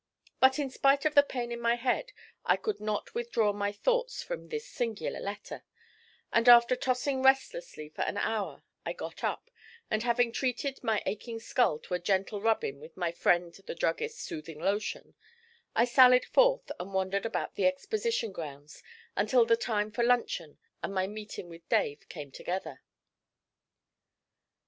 But 0.39 0.57
in 0.57 0.71
spite 0.71 1.05
of 1.05 1.13
the 1.13 1.21
pain 1.21 1.51
in 1.51 1.61
my 1.61 1.75
head 1.75 2.11
I 2.43 2.55
could 2.57 2.79
not 2.79 3.13
withdraw 3.13 3.53
my 3.53 3.71
thoughts 3.71 4.23
from 4.23 4.47
this 4.49 4.67
singular 4.67 5.19
letter; 5.19 5.63
and 6.33 6.49
after 6.49 6.75
tossing 6.75 7.21
restlessly 7.21 7.87
for 7.87 8.01
an 8.01 8.17
hour 8.17 8.63
I 8.83 8.93
got 8.93 9.23
up, 9.23 9.51
and 9.91 10.01
having 10.01 10.31
treated 10.31 10.83
my 10.83 11.03
aching 11.05 11.39
skull 11.39 11.77
to 11.81 11.93
a 11.93 11.99
gentle 11.99 12.41
rubbing 12.41 12.79
with 12.79 12.97
my 12.97 13.11
friend 13.11 13.53
the 13.53 13.75
druggist's 13.75 14.23
soothing 14.23 14.57
lotion, 14.57 15.13
I 15.75 15.85
sallied 15.85 16.25
forth 16.25 16.71
and 16.79 16.95
wandered 16.95 17.27
about 17.27 17.53
the 17.53 17.67
Exposition 17.67 18.31
grounds 18.31 18.81
until 19.15 19.45
the 19.45 19.55
time 19.55 19.91
for 19.91 20.03
luncheon 20.03 20.57
and 20.81 20.95
my 20.95 21.05
meeting 21.05 21.47
with 21.47 21.69
Dave 21.69 22.09
came 22.09 22.31
together. 22.31 22.81